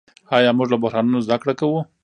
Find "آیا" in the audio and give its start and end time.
0.37-0.51